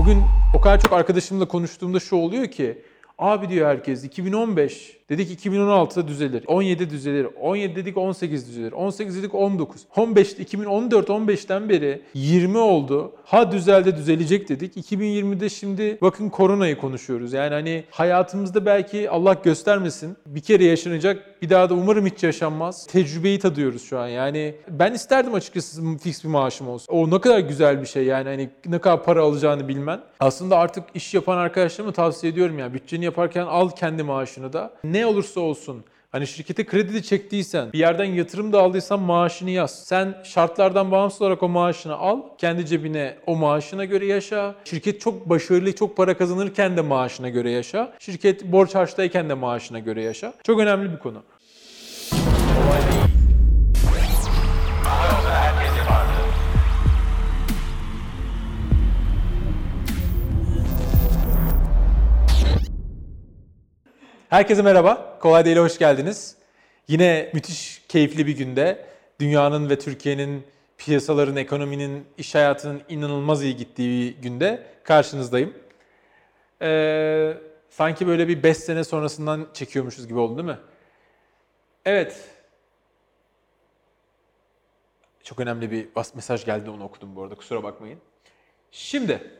[0.00, 0.22] Bugün
[0.54, 2.82] o kadar çok arkadaşımla konuştuğumda şu oluyor ki
[3.18, 6.44] Abi diyor herkes 2015 dedik 2016'da düzelir.
[6.46, 7.26] 17 düzelir.
[7.40, 8.72] 17 dedik 18 düzelir.
[8.72, 9.82] 18 dedik 19.
[9.96, 13.12] 15 2014 15'ten beri 20 oldu.
[13.24, 14.76] Ha düzelde düzelecek dedik.
[14.76, 17.32] 2020'de şimdi bakın koronayı konuşuyoruz.
[17.32, 21.42] Yani hani hayatımızda belki Allah göstermesin bir kere yaşanacak.
[21.42, 22.86] Bir daha da umarım hiç yaşanmaz.
[22.86, 24.08] Tecrübeyi tadıyoruz şu an.
[24.08, 26.94] Yani ben isterdim açıkçası fix bir maaşım olsun.
[26.94, 30.00] O ne kadar güzel bir şey yani hani ne kadar para alacağını bilmen.
[30.20, 32.74] Aslında artık iş yapan arkadaşlarıma tavsiye ediyorum ya.
[32.74, 34.70] Bütçeni yaparken al kendi maaşını da.
[34.84, 39.84] Ne olursa olsun Hani şirkete kredi de çektiysen, bir yerden yatırım da aldıysan maaşını yaz.
[39.84, 44.54] Sen şartlardan bağımsız olarak o maaşını al, kendi cebine o maaşına göre yaşa.
[44.64, 47.92] Şirket çok başarılı, çok para kazanırken de maaşına göre yaşa.
[47.98, 50.32] Şirket borç harçtayken de maaşına göre yaşa.
[50.42, 51.22] Çok önemli bir konu.
[64.30, 65.18] Herkese merhaba.
[65.20, 66.36] Kolay Değil'e hoş geldiniz.
[66.88, 68.86] Yine müthiş keyifli bir günde
[69.20, 70.46] dünyanın ve Türkiye'nin
[70.78, 75.54] piyasaların, ekonominin, iş hayatının inanılmaz iyi gittiği bir günde karşınızdayım.
[76.62, 77.36] Ee,
[77.70, 80.58] sanki böyle bir 5 sene sonrasından çekiyormuşuz gibi oldu değil mi?
[81.84, 82.28] Evet.
[85.22, 87.98] Çok önemli bir mesaj geldi onu okudum bu arada kusura bakmayın.
[88.70, 89.30] Şimdi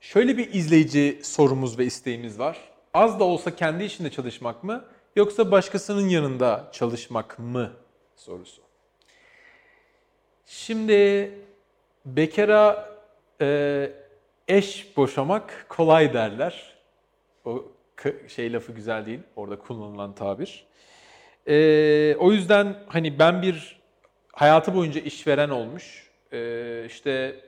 [0.00, 4.84] şöyle bir izleyici sorumuz ve isteğimiz var az da olsa kendi işinde çalışmak mı
[5.16, 7.72] yoksa başkasının yanında çalışmak mı
[8.16, 8.62] sorusu.
[10.46, 11.30] Şimdi
[12.06, 12.90] bekara
[13.40, 13.90] e,
[14.48, 16.74] eş boşamak kolay derler.
[17.44, 17.64] O
[18.28, 20.66] şey lafı güzel değil orada kullanılan tabir.
[21.46, 23.80] E, o yüzden hani ben bir
[24.32, 26.10] hayatı boyunca işveren olmuş.
[26.32, 27.40] E, işte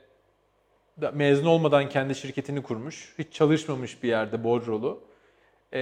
[1.12, 3.14] mezun olmadan kendi şirketini kurmuş.
[3.18, 5.06] Hiç çalışmamış bir yerde bordrolu
[5.72, 5.78] e,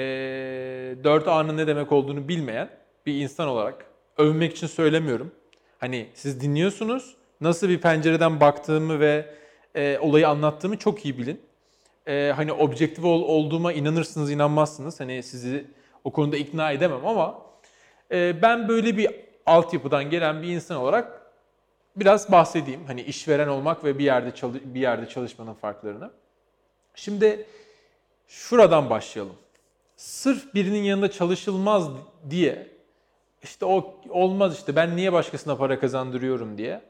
[1.05, 2.71] 4A'nın ne demek olduğunu bilmeyen
[3.07, 3.87] bir insan olarak
[4.17, 5.33] övmek için söylemiyorum.
[5.79, 9.35] Hani siz dinliyorsunuz, nasıl bir pencereden baktığımı ve
[9.75, 11.41] e, olayı anlattığımı çok iyi bilin.
[12.07, 15.01] E, hani objektif ol, olduğuma inanırsınız, inanmazsınız.
[15.01, 15.67] Hani sizi
[16.05, 17.43] o konuda ikna edemem ama
[18.13, 19.11] e, ben böyle bir
[19.47, 21.33] altyapıdan gelen bir insan olarak
[21.97, 22.87] biraz bahsedeyim.
[22.87, 24.33] Hani işveren olmak ve bir yerde
[24.75, 26.11] bir yerde çalışmanın farklarını.
[26.95, 27.47] Şimdi
[28.29, 29.37] şuradan başlayalım
[30.05, 31.89] sırf birinin yanında çalışılmaz
[32.31, 32.69] diye
[33.43, 36.81] işte o olmaz işte ben niye başkasına para kazandırıyorum diye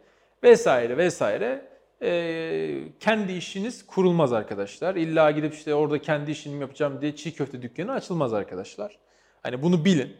[0.42, 1.68] vesaire vesaire
[2.02, 4.94] e, kendi işiniz kurulmaz arkadaşlar.
[4.94, 8.98] İlla gidip işte orada kendi işimi yapacağım diye çiğ köfte dükkanı açılmaz arkadaşlar.
[9.42, 10.16] Hani bunu bilin.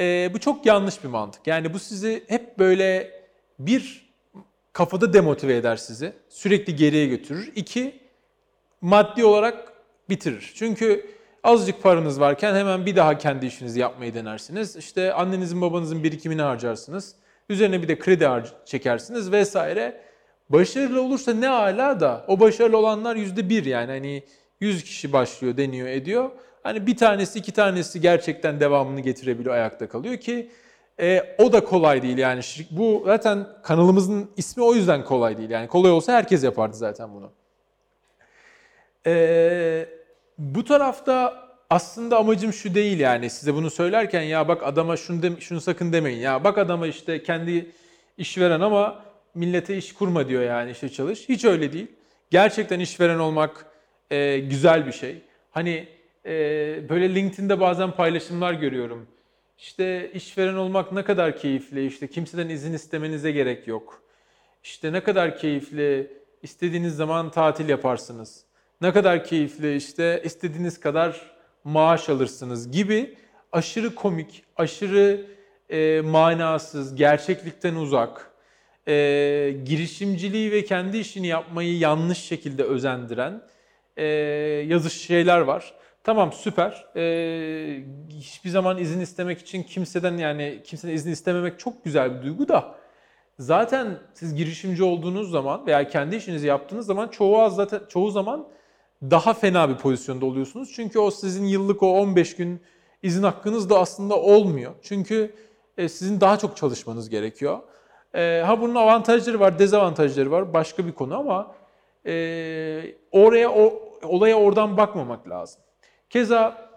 [0.00, 1.46] E, bu çok yanlış bir mantık.
[1.46, 3.10] Yani bu sizi hep böyle
[3.58, 4.12] bir
[4.72, 6.12] kafada demotive eder sizi.
[6.28, 7.52] Sürekli geriye götürür.
[7.54, 8.00] İki
[8.80, 9.72] maddi olarak
[10.08, 10.52] bitirir.
[10.54, 14.76] Çünkü Azıcık paranız varken hemen bir daha kendi işinizi yapmayı denersiniz.
[14.76, 17.14] İşte annenizin babanızın birikimini harcarsınız.
[17.48, 18.28] Üzerine bir de kredi
[18.64, 20.00] çekersiniz vesaire.
[20.50, 24.24] Başarılı olursa ne ala da o başarılı olanlar yüzde bir yani hani
[24.60, 26.30] 100 kişi başlıyor, deniyor, ediyor.
[26.62, 30.50] Hani bir tanesi, iki tanesi gerçekten devamını getirebiliyor, ayakta kalıyor ki
[31.00, 32.40] e, o da kolay değil yani.
[32.70, 35.50] Bu zaten kanalımızın ismi o yüzden kolay değil.
[35.50, 37.30] Yani kolay olsa herkes yapardı zaten bunu.
[39.06, 40.01] Eee
[40.42, 45.40] bu tarafta aslında amacım şu değil yani size bunu söylerken ya bak adama şunu, de,
[45.40, 46.18] şunu sakın demeyin.
[46.18, 47.70] Ya bak adama işte kendi
[48.18, 49.04] işveren ama
[49.34, 51.28] millete iş kurma diyor yani işte çalış.
[51.28, 51.86] Hiç öyle değil.
[52.30, 53.66] Gerçekten işveren olmak
[54.10, 55.22] e, güzel bir şey.
[55.50, 55.88] Hani
[56.26, 56.30] e,
[56.88, 59.06] böyle LinkedIn'de bazen paylaşımlar görüyorum.
[59.58, 64.02] İşte işveren olmak ne kadar keyifli, işte kimseden izin istemenize gerek yok.
[64.64, 68.51] İşte ne kadar keyifli, istediğiniz zaman tatil yaparsınız
[68.82, 71.20] ne kadar keyifli işte istediğiniz kadar
[71.64, 73.16] maaş alırsınız gibi
[73.52, 75.26] aşırı komik, aşırı
[75.70, 78.30] e, manasız, gerçeklikten uzak,
[78.88, 78.94] e,
[79.64, 83.42] girişimciliği ve kendi işini yapmayı yanlış şekilde özendiren
[83.96, 84.04] e,
[84.66, 85.74] yazış şeyler var.
[86.04, 86.86] Tamam süper.
[86.96, 92.48] E, hiçbir zaman izin istemek için kimseden yani kimseden izin istememek çok güzel bir duygu
[92.48, 92.74] da
[93.38, 98.48] zaten siz girişimci olduğunuz zaman veya kendi işinizi yaptığınız zaman çoğu az zaten çoğu zaman
[99.10, 100.72] daha fena bir pozisyonda oluyorsunuz.
[100.74, 102.60] Çünkü o sizin yıllık o 15 gün
[103.02, 104.72] izin hakkınız da aslında olmuyor.
[104.82, 105.34] Çünkü
[105.78, 107.58] e, sizin daha çok çalışmanız gerekiyor.
[108.14, 110.54] E, ha bunun avantajları var, dezavantajları var.
[110.54, 111.54] Başka bir konu ama
[112.06, 112.14] e,
[113.12, 115.60] oraya o olaya oradan bakmamak lazım.
[116.10, 116.70] Keza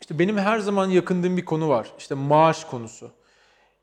[0.00, 1.90] işte benim her zaman yakındığım bir konu var.
[1.98, 3.10] İşte maaş konusu.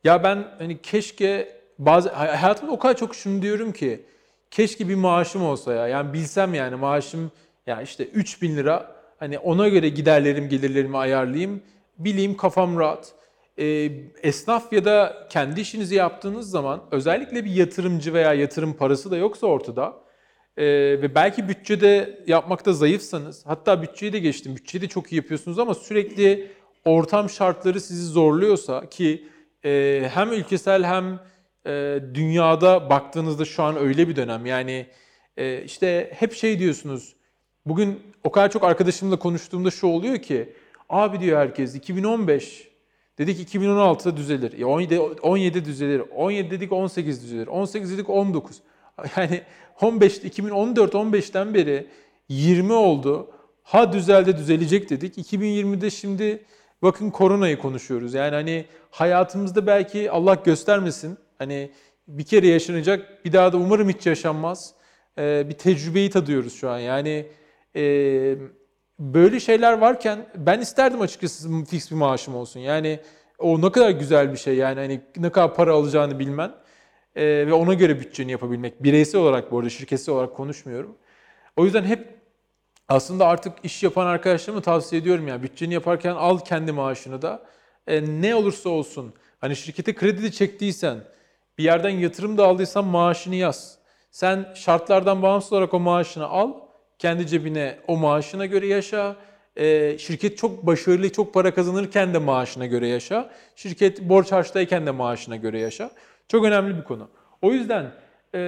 [0.03, 4.06] Ya ben hani keşke bazı hayatımda o kadar çok şunu diyorum ki
[4.51, 5.88] keşke bir maaşım olsa ya.
[5.88, 7.31] Yani bilsem yani maaşım
[7.67, 11.61] ya işte 3000 lira hani ona göre giderlerim gelirlerimi ayarlayayım.
[11.97, 13.13] Bileyim kafam rahat.
[13.59, 13.91] Ee,
[14.23, 19.47] esnaf ya da kendi işinizi yaptığınız zaman özellikle bir yatırımcı veya yatırım parası da yoksa
[19.47, 19.94] ortada
[20.57, 20.65] ee,
[21.01, 25.73] ve belki bütçede yapmakta zayıfsanız hatta bütçeyi de geçtim bütçeyi de çok iyi yapıyorsunuz ama
[25.73, 26.51] sürekli
[26.85, 29.27] ortam şartları sizi zorluyorsa ki
[29.65, 31.19] e, hem ülkesel hem
[31.67, 34.45] e, dünyada baktığınızda şu an öyle bir dönem.
[34.45, 34.87] Yani
[35.37, 37.15] e, işte hep şey diyorsunuz.
[37.65, 40.53] Bugün o kadar çok arkadaşımla konuştuğumda şu oluyor ki
[40.89, 42.67] abi diyor herkes 2015
[43.17, 44.63] dedik 2016'da düzelir.
[44.63, 46.01] 17 17 düzelir.
[46.15, 47.47] 17 dedik 18 düzelir.
[47.47, 48.61] 18 dedik 19.
[49.17, 49.41] Yani
[49.81, 51.87] 15 2014 15'ten beri
[52.29, 53.31] 20 oldu.
[53.63, 55.17] Ha düzelde düzelecek dedik.
[55.17, 56.45] 2020'de şimdi
[56.81, 58.13] bakın koronayı konuşuyoruz.
[58.13, 61.72] Yani hani hayatımızda belki Allah göstermesin Hani
[62.07, 64.74] bir kere yaşanacak, bir daha da umarım hiç yaşanmaz.
[65.18, 66.80] Ee, bir tecrübeyi tadıyoruz şu an.
[66.80, 67.28] Yani
[67.75, 68.36] e,
[69.00, 72.60] böyle şeyler varken ben isterdim açıkçası fix bir maaşım olsun.
[72.60, 73.00] Yani
[73.39, 76.51] o ne kadar güzel bir şey yani hani ne kadar para alacağını bilmen
[77.16, 78.84] e, ve ona göre bütçeni yapabilmek.
[78.84, 80.98] Bireysel olarak bu arada şirketsel olarak konuşmuyorum.
[81.56, 82.18] O yüzden hep
[82.88, 87.44] aslında artık iş yapan arkadaşlarıma tavsiye ediyorum yani bütçeni yaparken al kendi maaşını da
[87.88, 89.13] e, ne olursa olsun.
[89.42, 90.98] Hani şirkete kredi çektiysen,
[91.57, 93.77] bir yerden yatırım da aldıysan maaşını yaz.
[94.12, 96.54] Sen şartlardan bağımsız olarak o maaşını al.
[97.00, 99.15] Kendi cebine o maaşına göre yaşa.
[99.56, 103.30] E, şirket çok başarılı, çok para kazanırken de maaşına göre yaşa.
[103.56, 105.92] Şirket borç harçtayken de maaşına göre yaşa.
[106.27, 107.09] Çok önemli bir konu.
[107.42, 107.92] O yüzden
[108.33, 108.39] e,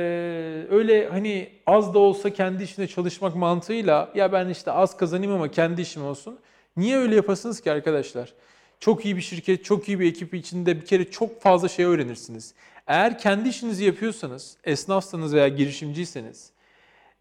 [0.70, 5.52] öyle hani az da olsa kendi işine çalışmak mantığıyla ya ben işte az kazanayım ama
[5.52, 6.40] kendi işim olsun.
[6.78, 8.34] Niye öyle yapasınız ki arkadaşlar?
[8.80, 12.54] Çok iyi bir şirket, çok iyi bir ekip içinde bir kere çok fazla şey öğrenirsiniz.
[12.90, 16.52] Eğer kendi işinizi yapıyorsanız, esnafsanız veya girişimciyseniz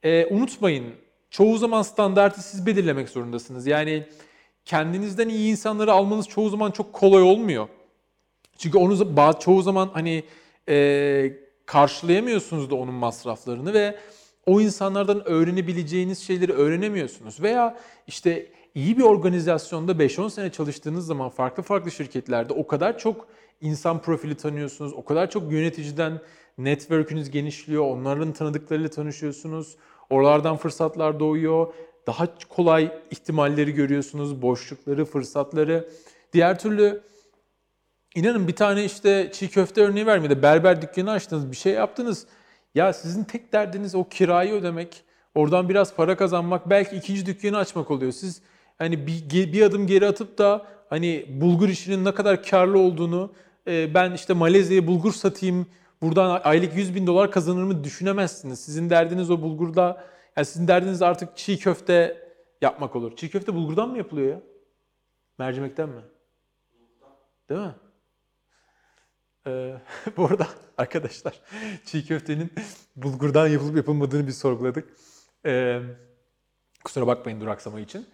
[0.02, 0.94] e, unutmayın
[1.30, 3.66] çoğu zaman standartı siz belirlemek zorundasınız.
[3.66, 4.06] Yani
[4.64, 7.68] kendinizden iyi insanları almanız çoğu zaman çok kolay olmuyor.
[8.58, 10.24] Çünkü onu çoğu zaman hani
[10.68, 11.32] e,
[11.66, 13.98] karşılayamıyorsunuz da onun masraflarını ve
[14.46, 17.42] o insanlardan öğrenebileceğiniz şeyleri öğrenemiyorsunuz.
[17.42, 23.28] Veya işte iyi bir organizasyonda 5-10 sene çalıştığınız zaman farklı farklı şirketlerde o kadar çok
[23.60, 24.92] insan profili tanıyorsunuz.
[24.92, 26.20] O kadar çok yöneticiden
[26.58, 27.82] network'ünüz genişliyor.
[27.82, 29.76] Onların tanıdıklarıyla tanışıyorsunuz.
[30.10, 31.74] Oralardan fırsatlar doğuyor.
[32.06, 34.42] Daha kolay ihtimalleri görüyorsunuz.
[34.42, 35.88] Boşlukları, fırsatları.
[36.32, 37.02] Diğer türlü
[38.14, 40.42] inanın bir tane işte çiğ köfte örneği vermedi.
[40.42, 42.26] Berber dükkanı açtınız, bir şey yaptınız.
[42.74, 45.04] Ya sizin tek derdiniz o kirayı ödemek.
[45.34, 46.70] Oradan biraz para kazanmak.
[46.70, 48.12] Belki ikinci dükkanı açmak oluyor.
[48.12, 48.42] Siz
[48.78, 53.32] hani bir, bir adım geri atıp da hani bulgur işinin ne kadar karlı olduğunu
[53.68, 55.66] ee, ben işte Malezya'ya bulgur satayım,
[56.02, 58.60] buradan aylık 100 bin dolar kazanırımı düşünemezsiniz.
[58.60, 60.04] Sizin derdiniz o bulgurda,
[60.36, 62.28] yani sizin derdiniz artık çiğ köfte
[62.60, 63.16] yapmak olur.
[63.16, 64.40] Çiğ köfte bulgurdan mı yapılıyor ya?
[65.38, 66.02] Mercimekten mi?
[67.48, 67.74] Değil mi?
[69.46, 69.74] Ee,
[70.16, 70.48] bu arada
[70.78, 71.40] arkadaşlar
[71.84, 72.52] çiğ köftenin
[72.96, 74.88] bulgurdan yapılıp yapılmadığını bir sorguladık.
[75.46, 75.80] Ee,
[76.84, 78.06] kusura bakmayın duraksama için.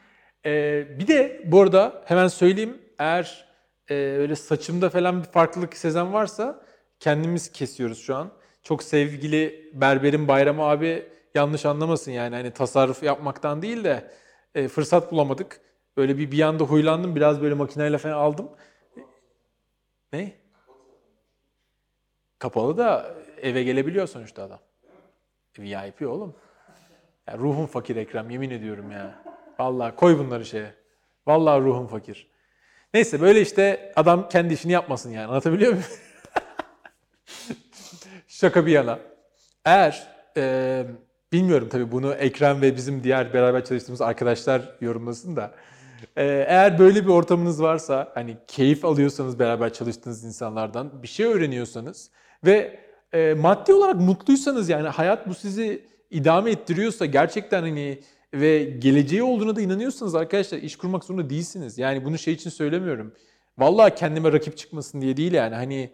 [0.46, 3.48] Ee, bir de bu arada hemen söyleyeyim eğer
[3.88, 6.64] e, öyle saçımda falan bir farklılık sezen varsa
[7.00, 8.30] kendimiz kesiyoruz şu an.
[8.62, 14.10] Çok sevgili berberim Bayram abi yanlış anlamasın yani hani tasarruf yapmaktan değil de
[14.54, 15.60] e, fırsat bulamadık.
[15.96, 18.48] Böyle bir bir anda huylandım biraz böyle makineyle falan aldım.
[20.12, 20.32] Ne?
[22.38, 24.60] Kapalı da eve gelebiliyor sonuçta adam.
[25.58, 26.34] VIP oğlum.
[27.28, 29.33] Ya ruhum fakir Ekrem yemin ediyorum ya.
[29.58, 30.74] Vallahi koy bunları şeye.
[31.26, 32.28] Vallahi ruhum fakir.
[32.94, 35.86] Neyse böyle işte adam kendi işini yapmasın yani anlatabiliyor muyum?
[38.26, 38.98] Şaka bir yana.
[39.64, 40.84] Eğer e,
[41.32, 45.54] bilmiyorum tabii bunu Ekrem ve bizim diğer beraber çalıştığımız arkadaşlar yorumlasın da.
[46.16, 52.10] E, eğer böyle bir ortamınız varsa hani keyif alıyorsanız beraber çalıştığınız insanlardan bir şey öğreniyorsanız
[52.44, 52.80] ve
[53.12, 58.00] e, maddi olarak mutluysanız yani hayat bu sizi idame ettiriyorsa gerçekten hani
[58.34, 61.78] ve geleceği olduğuna da inanıyorsanız arkadaşlar iş kurmak zorunda değilsiniz.
[61.78, 63.14] Yani bunu şey için söylemiyorum.
[63.58, 65.54] Vallahi kendime rakip çıkmasın diye değil yani.
[65.54, 65.90] Hani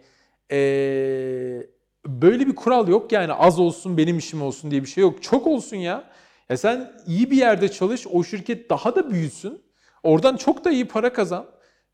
[0.51, 1.67] ee,
[2.07, 5.23] böyle bir kural yok yani az olsun benim işim olsun diye bir şey yok.
[5.23, 6.03] Çok olsun ya.
[6.49, 9.61] Ya sen iyi bir yerde çalış, o şirket daha da büyüsün.
[10.03, 11.45] Oradan çok da iyi para kazan.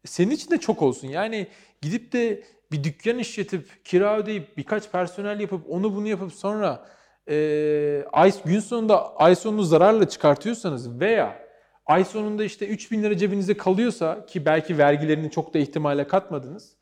[0.05, 1.07] Senin için de çok olsun.
[1.07, 1.47] Yani
[1.81, 6.85] gidip de bir dükkan işletip, kira ödeyip, birkaç personel yapıp, onu bunu yapıp sonra
[7.29, 11.47] e, ay, gün sonunda ay sonunu zararla çıkartıyorsanız veya
[11.85, 16.77] ay sonunda işte 3 bin lira cebinize kalıyorsa ki belki vergilerini çok da ihtimale katmadınız.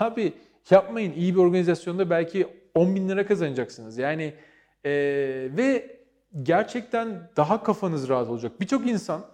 [0.00, 0.32] Abi
[0.70, 3.98] yapmayın iyi bir organizasyonda belki 10 bin lira kazanacaksınız.
[3.98, 4.34] Yani
[4.86, 5.96] Ee, ve
[6.42, 8.60] gerçekten daha kafanız rahat olacak.
[8.60, 9.26] Birçok insan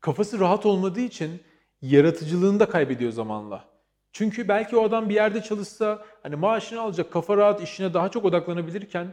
[0.00, 1.42] kafası rahat olmadığı için
[1.82, 3.64] yaratıcılığını da kaybediyor zamanla.
[4.12, 8.24] Çünkü belki o adam bir yerde çalışsa hani maaşını alacak, kafa rahat işine daha çok
[8.24, 9.06] odaklanabilirken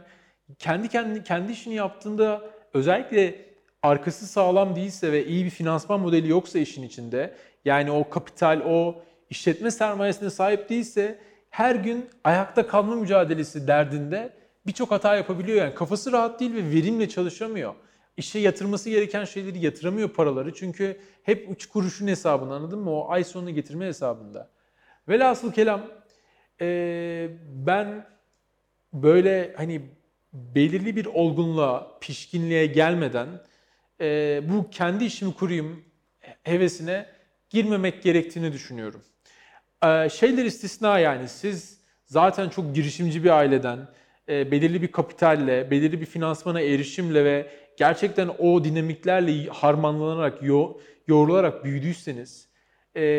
[0.58, 2.42] kendi kendi kendi işini yaptığında
[2.74, 3.46] özellikle
[3.82, 7.34] arkası sağlam değilse ve iyi bir finansman modeli yoksa işin içinde
[7.64, 11.18] yani o kapital, o işletme sermayesine sahip değilse
[11.50, 14.32] her gün ayakta kalma mücadelesi derdinde
[14.66, 15.58] birçok hata yapabiliyor.
[15.58, 17.74] Yani kafası rahat değil ve verimle çalışamıyor.
[18.16, 20.54] İşe yatırması gereken şeyleri yatıramıyor paraları.
[20.54, 22.90] Çünkü hep üç kuruşun hesabında anladın mı?
[22.90, 24.50] O ay sonunu getirme hesabında.
[25.08, 25.82] Velhasıl kelam
[27.66, 28.06] ben
[28.92, 29.82] böyle hani
[30.54, 33.28] belirli bir olgunluğa, pişkinliğe gelmeden
[34.48, 35.84] bu kendi işimi kurayım
[36.42, 37.06] hevesine
[37.50, 39.02] girmemek gerektiğini düşünüyorum.
[40.12, 43.88] Şeyler istisna yani siz zaten çok girişimci bir aileden,
[44.28, 50.42] belirli bir kapitalle, belirli bir finansmana erişimle ve gerçekten o dinamiklerle harmanlanarak,
[51.06, 52.48] yoğrularak büyüdüyseniz,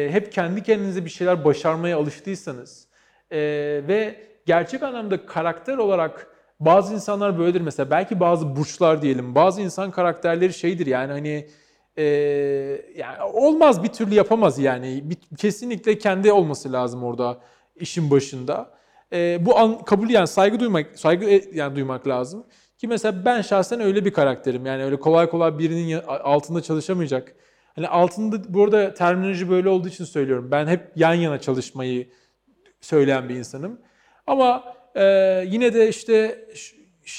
[0.10, 2.88] hep kendi kendinize bir şeyler başarmaya alıştıysanız
[3.32, 7.92] ve gerçek anlamda karakter olarak bazı insanlar böyledir mesela.
[7.92, 9.36] Belki bazı burçlar diyelim.
[9.36, 11.48] Bazı insan karakterleri şeydir yani hani
[11.98, 12.04] e,
[12.96, 15.02] yani olmaz bir türlü yapamaz yani.
[15.04, 17.38] Bir, kesinlikle kendi olması lazım orada
[17.76, 18.70] işin başında.
[19.14, 22.46] E, bu an, kabul yani saygı duymak saygı yani duymak lazım.
[22.78, 24.66] Ki mesela ben şahsen öyle bir karakterim.
[24.66, 27.36] Yani öyle kolay kolay birinin altında çalışamayacak.
[27.76, 30.52] Hani altında burada terminoloji böyle olduğu için söylüyorum.
[30.52, 32.10] Ben hep yan yana çalışmayı
[32.82, 33.82] söyleyen bir insanım.
[34.28, 36.46] Ama ee, yine de işte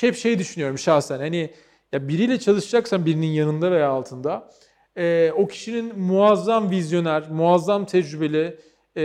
[0.00, 1.50] hep şey düşünüyorum şahsen hani
[1.92, 4.50] ya biriyle çalışacaksan birinin yanında veya altında
[4.96, 8.60] e, o kişinin muazzam vizyoner, muazzam tecrübeli
[8.96, 9.02] e,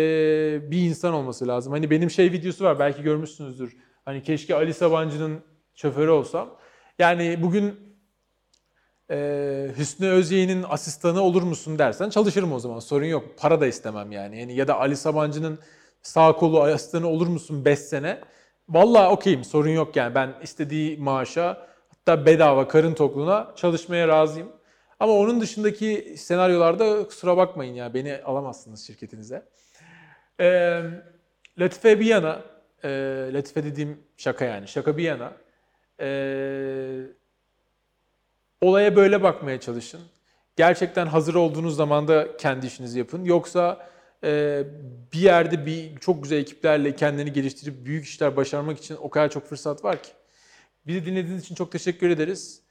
[0.71, 1.73] bir insan olması lazım.
[1.73, 3.77] Hani benim şey videosu var belki görmüşsünüzdür.
[4.05, 5.41] Hani keşke Ali Sabancı'nın
[5.73, 6.57] şoförü olsam.
[6.99, 7.73] Yani bugün
[9.11, 13.25] e, Hüsnü Özyeğin'in asistanı olur musun dersen çalışırım o zaman sorun yok.
[13.37, 14.39] Para da istemem yani.
[14.39, 15.59] yani ya da Ali Sabancı'nın
[16.01, 18.19] sağ kolu asistanı olur musun 5 sene?
[18.69, 24.51] Vallahi okeyim sorun yok yani ben istediği maaşa hatta bedava karın tokluğuna çalışmaya razıyım.
[24.99, 29.45] Ama onun dışındaki senaryolarda kusura bakmayın ya beni alamazsınız şirketinize.
[30.39, 30.81] Ee,
[31.59, 32.41] Latife bir yana,
[32.83, 32.89] e,
[33.33, 35.33] Latife dediğim şaka yani şaka bir yana.
[35.99, 36.07] E,
[38.61, 40.01] olaya böyle bakmaya çalışın.
[40.55, 43.25] Gerçekten hazır olduğunuz zaman da kendi işinizi yapın.
[43.25, 43.87] Yoksa
[45.13, 49.47] bir yerde bir çok güzel ekiplerle kendini geliştirip büyük işler başarmak için o kadar çok
[49.47, 50.09] fırsat var ki.
[50.87, 52.61] Bizi dinlediğiniz için çok teşekkür ederiz.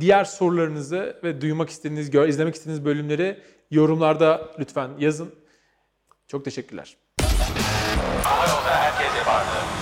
[0.00, 5.34] Diğer sorularınızı ve duymak istediğiniz, izlemek istediğiniz bölümleri yorumlarda lütfen yazın.
[6.28, 6.96] Çok teşekkürler.
[8.24, 9.81] Ama yolda herkes yapardı.